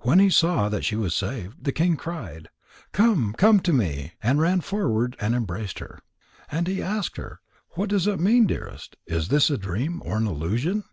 [0.00, 2.48] When he saw that she was saved, the king cried:
[2.92, 5.98] "Come, come to me!" and ran forward and embraced her.
[6.50, 7.40] And he asked her:
[7.72, 8.96] "What does it mean, dearest?
[9.06, 10.84] Is this a dream, or an illusion?"